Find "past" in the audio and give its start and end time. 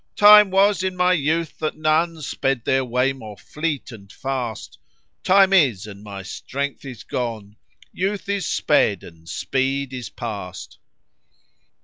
10.09-10.79